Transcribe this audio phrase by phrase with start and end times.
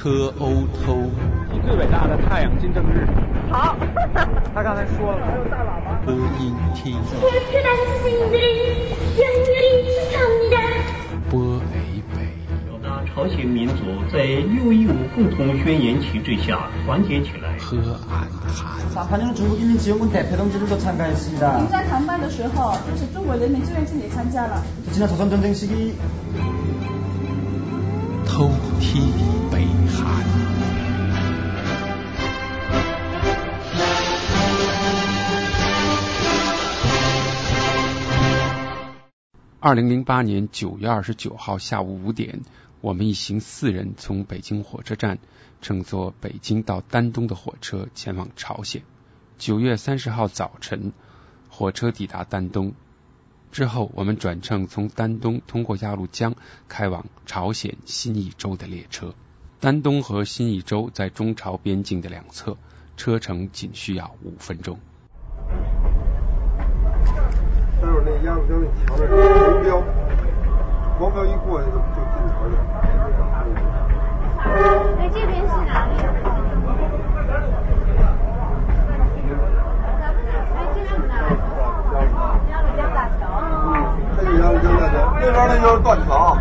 [0.00, 1.10] 特欧偷。
[1.50, 3.06] 替最伟大的太阳金正日。
[3.50, 3.76] 好。
[4.54, 5.26] 他刚才说了。
[5.26, 6.00] 还有大喇叭。
[6.04, 6.98] 播音厅。
[11.30, 12.16] 播 A 北。
[12.66, 13.82] 表达朝鲜民族
[14.12, 17.56] 在六一五共同宣言旗帜下团结起来。
[17.58, 17.76] 和
[18.08, 18.76] 安韩。
[18.96, 21.52] 4년 중국인민지원군 대표동지들도 참가했습니다.
[21.58, 24.62] 공장 강반 的时候，就是中国人民志愿军也参加了。
[24.92, 25.94] 지난 조선 전쟁 시기
[28.31, 29.01] 偷踢
[29.51, 30.23] 北韩。
[39.59, 42.39] 二零零八年九月二十九号下午五点，
[42.79, 45.19] 我们一行四人从北京火车站
[45.61, 48.83] 乘坐北京到丹东的火车前往朝鲜。
[49.37, 50.93] 九月三十号早晨，
[51.49, 52.71] 火车抵达丹东
[53.51, 56.33] 之后，我们转乘从丹东通过鸭绿江
[56.69, 59.13] 开往朝鲜新义州的列车。
[59.59, 62.55] 丹东和新义州在中朝边境的两侧，
[62.95, 64.79] 车程仅需要五分钟。
[67.81, 69.83] 待会儿那鸭绿江那桥那是黄标，
[70.97, 72.55] 黄标一过去就就进桥去。
[74.97, 75.93] 哎，这边是哪里？
[85.21, 86.35] 那边那就是断桥，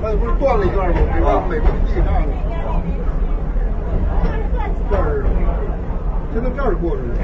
[0.00, 0.94] 那不是断了一段吗？
[1.12, 1.42] 对吧？
[1.50, 2.10] 美国地上的。
[4.88, 5.24] 这儿，
[6.32, 7.14] 现在这儿过去了。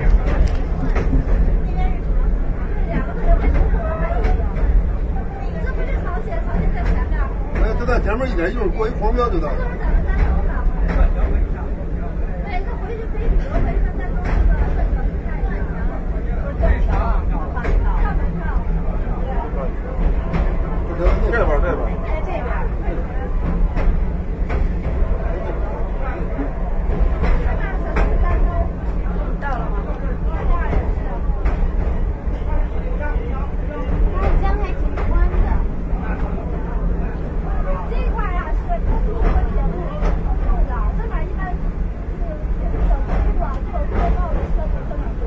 [7.62, 9.54] 哎，就在前面一点，一会儿过一黄标就到了。
[12.44, 15.54] 对，他回去可以折回上丹东那个断桥去看一下。
[16.58, 17.86] 断桥啊，上门票。
[18.02, 18.42] 上门票。
[20.98, 21.80] 这边这边。
[22.02, 22.42] 在这边。
[29.40, 29.74] 到了吗？
[34.42, 35.34] 江还挺宽的。
[37.90, 39.88] 这块啊是公路和铁路合
[40.44, 41.54] 用的，这边一般是
[42.58, 45.22] 铁路的公路啊，这个过道的车不这么过。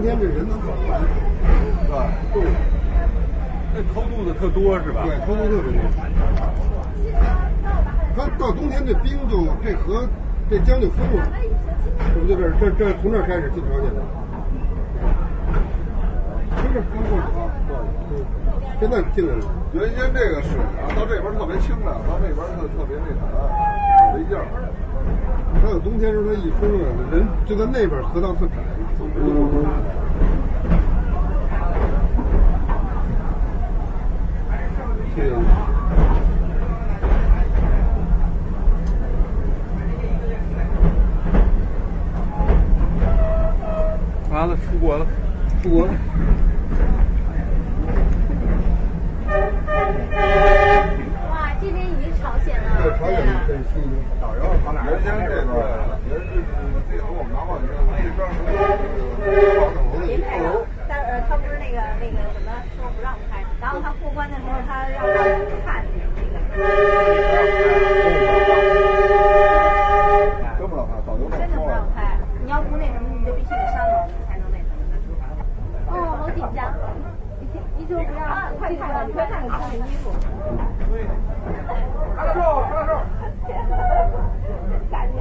[0.00, 1.00] 这冬天这人都走了，
[1.82, 2.06] 是吧？
[2.32, 2.42] 对。
[3.74, 5.02] 那偷渡的特多是吧？
[5.04, 5.82] 对，偷渡特别多。
[8.16, 10.06] 它到冬天这冰就这河
[10.48, 11.26] 这江就封了，
[12.14, 14.00] 这不就这这这从这开始进朝鲜的，
[16.56, 17.50] 就这刚过去啊，
[18.10, 18.22] 嗯，
[18.80, 19.44] 现在进来了。
[19.72, 23.22] 原先这个水啊，到这边特别清凉，到那边特特别那啥，
[24.14, 24.44] 没劲儿。
[25.62, 28.56] 还有冬天时候它一封了，人就在那边河道特窄，
[28.98, 29.28] 走不动。
[35.16, 35.30] 对。
[44.30, 45.06] 完了，出国了，
[45.62, 45.92] 出国了。
[52.78, 53.42] 这朝鲜了。
[53.46, 53.82] 对，朝鲜很新。
[54.22, 54.86] 导游跑哪？
[54.86, 55.50] 原先这个，
[56.06, 56.30] 原是
[56.86, 60.62] 这从我们南方，你看这边是保证楼的一楼。
[60.86, 65.26] 但呃，他不是那个那个什么说不让开，然后他过关的时候，他让他
[65.66, 66.38] 看那个。
[70.58, 74.70] 真不让拍，导游真的不让拍，你要不那什么，你就必须得上楼，你才能那什
[75.10, 75.18] 么。
[75.90, 76.70] 哦，好紧张。
[77.78, 80.10] 你就不要啊，快看看，快看看他的衣服。
[82.16, 82.90] 看手，看手。
[84.90, 85.16] 感觉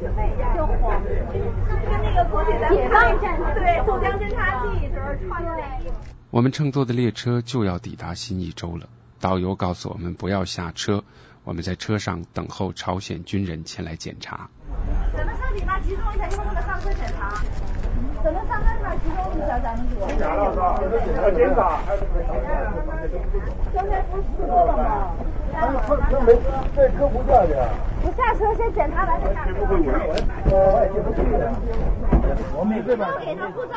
[0.00, 5.94] 就那样，就晃，跟那个国铁咱对渡江侦察器时候穿的那衣服。
[6.42, 8.88] 我们乘坐的列车就要抵达新义州了，
[9.20, 11.04] 导游告诉我们不要下车，
[11.44, 14.50] 我们在车上等候朝鲜军人前来检查。
[15.16, 17.40] 等到车底吧，集中一下，一会儿我们上车检查。
[18.24, 19.94] 等到上班吧，集中一下咱们就。
[20.04, 20.74] 检查了是吧？
[21.30, 21.78] 检查。
[23.72, 25.14] 刚才不是说了吗？
[25.86, 26.34] 车车没
[26.74, 27.54] 这车不下去。
[28.02, 29.52] 不下车先检查完再下车。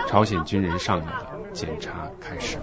[0.07, 2.57] 朝鲜军人上来了，检查开始。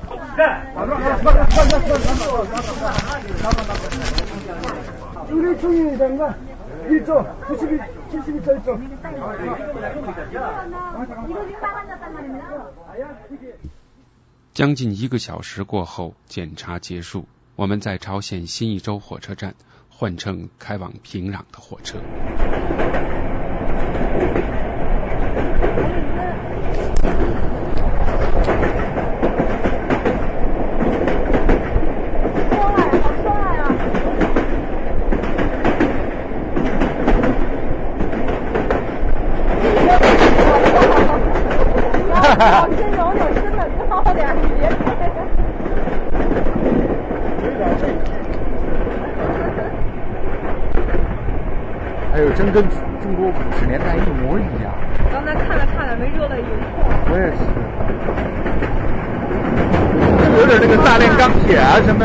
[14.53, 19.55] 将近一个小时过后检查结束我们在朝鲜新义州火车站
[19.89, 21.99] 换乘开往平壤的火车。
[42.51, 43.59] 好真柔扭身子
[43.89, 44.69] 高点，你别。
[52.15, 52.63] 哎呦，真跟
[53.03, 54.71] 中国五十年代一模一样。
[55.11, 56.87] 刚才看了看着没热泪盈眶。
[57.11, 57.39] 我也是。
[60.39, 62.05] 有点那个大炼钢铁啊什么，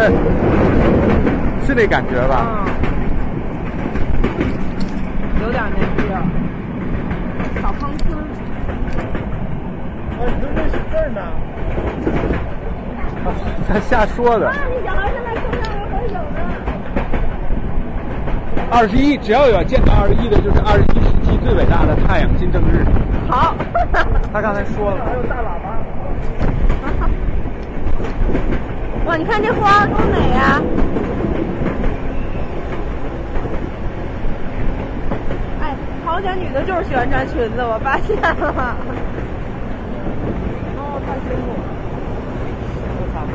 [1.65, 2.65] 是那感觉吧？
[4.37, 4.41] 嗯，
[5.43, 6.21] 有点那劲儿。
[7.61, 8.17] 小康村。
[10.19, 11.21] 哎，你说这是字儿呢？
[13.67, 14.51] 他瞎说的。
[18.69, 22.85] 二十一，只要有见到二十一的，就是二十一世纪最伟大的太阳金正日。
[23.29, 23.55] 好。
[24.31, 25.05] 他刚才说了。
[25.05, 25.77] 还有大喇叭。
[29.05, 30.61] 哇，你看这花多美呀！
[35.61, 35.75] 哎，
[36.05, 38.75] 朝鲜女的就是喜欢穿裙子，我发现了。
[40.77, 41.76] 哦，太辛苦了。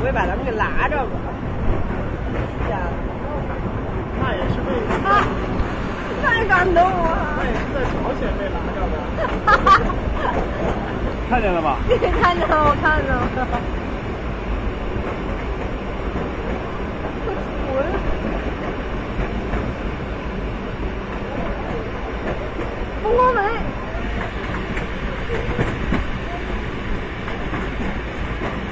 [0.03, 1.11] 不会把咱们给拉着吧？
[2.71, 2.77] 呀
[4.21, 4.91] 那也是为了。
[5.09, 5.23] 啊！
[6.21, 7.39] 太感动了。
[7.39, 8.95] 那也是在朝鲜被拉着的。
[11.31, 11.79] 看见了吧？
[11.89, 13.23] 你看见了，我看见了。
[23.05, 23.41] 风光美。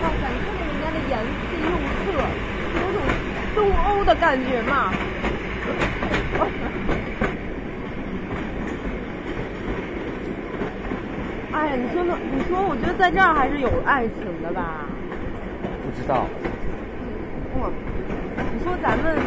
[0.03, 1.25] 哇塞，你看人家的颜色
[1.61, 1.67] 用
[2.05, 2.09] 色，
[2.75, 2.97] 有种
[3.61, 4.95] 东欧的感觉嘛。
[11.53, 12.17] 哎呀，你说呢？
[12.33, 14.87] 你说，我觉得在这儿还是有爱情的吧？
[15.85, 16.25] 不知道。
[17.61, 17.69] 哇，
[18.55, 19.21] 你说咱们，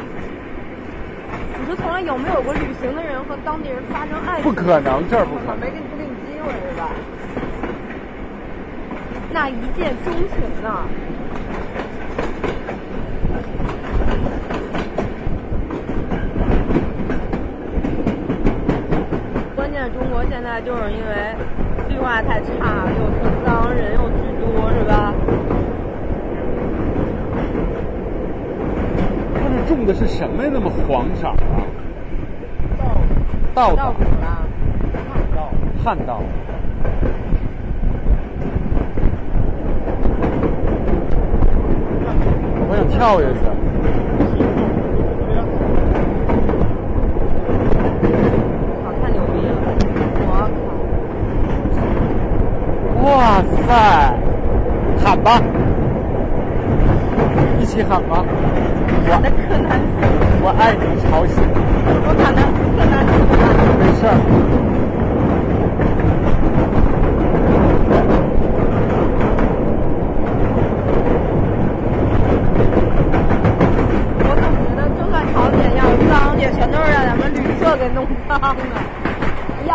[1.60, 4.44] 你说从来有没有过旅行的人和当地人发生爱情？
[4.44, 5.60] 不可能，这儿不可能。
[5.60, 6.90] 没给你不给你机会是吧？
[9.32, 10.88] 那一见钟情呢？
[19.74, 21.36] 关键中国现在就是因为
[21.90, 25.12] 绿化太差，又特脏，人又巨多，是吧？
[29.34, 30.50] 他们种的是什么呀？
[30.54, 31.36] 那么黄色啊？
[33.56, 34.44] 稻稻谷啦，
[35.04, 35.52] 旱稻，
[35.84, 36.22] 旱稻。
[42.70, 43.34] 我想跳下去。
[48.84, 49.52] 操，太牛逼了！
[53.06, 53.40] 我靠！
[53.40, 53.74] 哇塞！
[55.04, 55.42] 喊吧，
[57.60, 58.24] 一起喊吧！
[59.06, 59.82] 我的柯南，
[60.44, 61.44] 我爱你朝鲜。
[62.06, 62.42] 我喊的
[62.78, 63.04] 柯南，
[63.80, 64.10] 没事儿。
[74.20, 78.74] 我总觉得，就算朝鲜要脏，也全都是让咱们旅社给弄脏的。
[79.66, 79.74] 羊。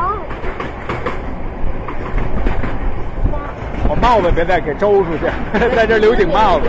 [3.90, 5.26] 我帽子别再给周出去，
[5.76, 6.66] 在这留顶帽子。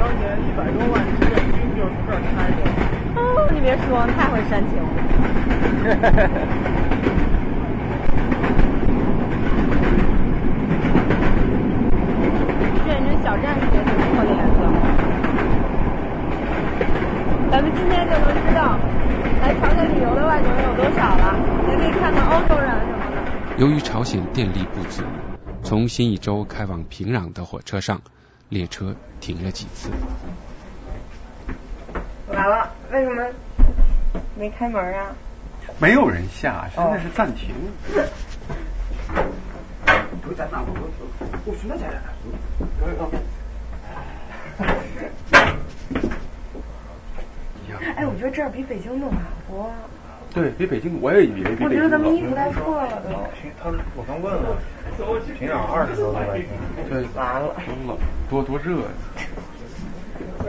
[0.00, 2.58] 当年一百多万志愿军就是这儿开的。
[3.14, 3.22] 哦，
[3.54, 4.88] 你别说，太会煽情了。
[12.88, 14.60] 认真小战士也挺可怜的。
[17.50, 18.78] 咱们今天就能知道
[19.42, 21.36] 来朝鲜旅游的外国人有多少了，
[21.68, 23.16] 也可以看到欧洲人什么的。
[23.62, 25.04] 由于朝鲜电力不足，
[25.62, 28.02] 从新义州开往平壤的火车上，
[28.48, 29.88] 列车停了几次。
[32.26, 33.24] 完了，为什么
[34.36, 35.14] 没开门啊？
[35.78, 37.54] 没有人下，现在是暂停。
[47.94, 49.08] 哎，我觉得这儿比北京暖
[49.48, 49.70] 和。
[50.34, 53.10] 对比北京，我也以为比北京我觉得咱们衣服太破了都。
[53.62, 54.56] 他我刚问了，
[55.38, 56.48] 平壤二十多度来天，
[56.88, 57.98] 对，完了，多冷，
[58.30, 58.88] 多多热呀！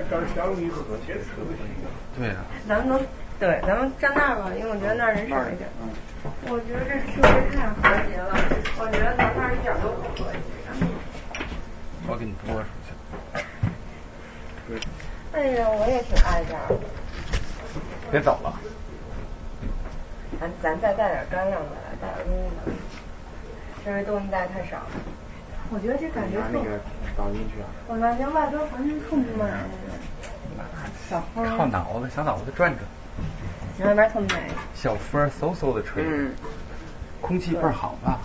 [2.18, 2.36] 对呀。
[2.68, 3.00] 咱们能
[3.40, 5.70] 对，咱们站那儿吧，因为我觉得那儿人少一点。
[6.48, 7.76] 我觉得这确实太和
[8.08, 8.32] 谐了，
[8.80, 10.38] 我觉得咱那儿一点都不和谐。
[12.08, 12.90] 我给你拨出去。
[15.34, 16.76] 哎呀，我也挺爱这儿的。
[18.12, 18.54] 别走了。
[20.44, 22.74] 咱咱再带点干粮再来，带点东西来。
[23.86, 24.92] 因为东西带太少了。
[25.72, 26.60] 我觉得这感觉特。
[27.16, 27.68] 倒进去啊。
[27.88, 29.26] 我感觉外边环境特美。
[31.10, 33.88] 小风靠脑子，小脑子转转。
[33.88, 34.52] 外边特美。
[34.76, 36.34] 小风嗖嗖的吹，嗯，
[37.22, 38.20] 空气倍儿好吧？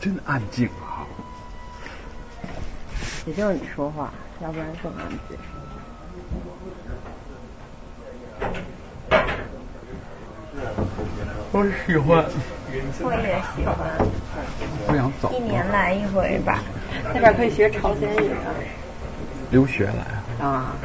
[0.00, 1.02] 真安静啊！
[3.26, 5.36] 也就是你说话，要不然更安静。
[11.52, 12.24] 我喜欢。
[13.00, 13.76] 我也喜欢。
[14.86, 15.30] 不想走。
[15.32, 16.62] 一年来一回吧。
[17.12, 18.54] 那边可以学朝鲜语啊。
[19.50, 20.48] 留学来啊。
[20.48, 20.76] 啊。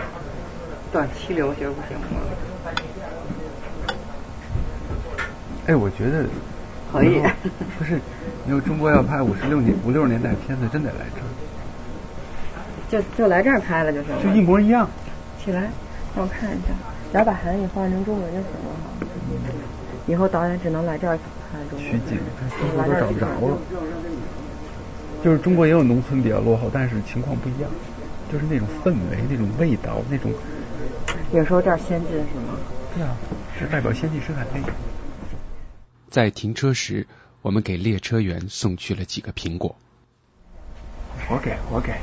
[0.91, 2.19] 短期留学不行吗？
[5.67, 6.25] 哎，我觉得
[6.91, 7.21] 可以。
[7.77, 7.99] 不是，
[8.45, 11.27] 你说中国要拍五十六年五六十年代片子，真得来这儿。
[12.89, 14.23] 就就来这儿拍了就行了。
[14.23, 14.89] 就一模一样。
[15.43, 15.61] 起来，
[16.15, 16.73] 让我看一下，
[17.11, 18.91] 只要把韩语换成中文就行了哈。
[20.07, 21.91] 以后导演只能来这儿拍中文。
[21.91, 22.19] 取景，
[22.59, 23.57] 中国都找不着了。
[25.23, 27.69] 就是中国也有农村比较落后，但是情况不一样，
[28.31, 30.31] 就是那种氛围、那种味道、那种。
[31.33, 32.57] 有时候这儿先进是吗？
[32.93, 33.15] 对啊，
[33.59, 34.63] 是代表先进生产力。
[36.09, 37.05] 在停车时，
[37.41, 39.75] 我们给列车员送去了几个苹果。
[41.29, 41.93] 我给，我给，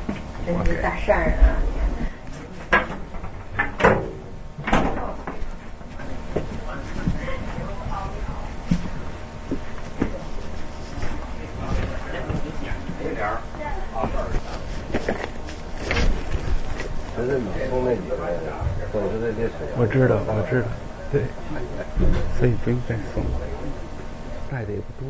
[0.46, 0.82] 我给。
[0.82, 1.56] 大善人啊！
[19.76, 20.66] 我知道，我知道，
[21.12, 21.22] 对，
[22.38, 23.22] 所以不用再送，
[24.50, 25.06] 带的也不多。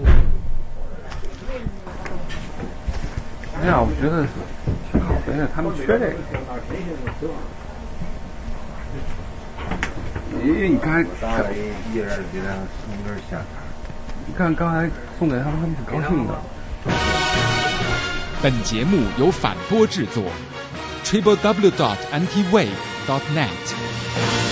[3.60, 4.26] 哎呀，我觉得
[4.90, 6.14] 挺好的呀，他们缺这个。
[10.42, 11.00] 咦，你看，
[11.92, 12.46] 一人给他
[12.84, 13.40] 送根香肠。
[14.26, 17.23] 你看刚才送给他们，他们挺高兴的。
[18.44, 20.22] 本节目由反播制作。
[21.02, 22.68] triple w dot antiwave
[23.06, 24.43] dot net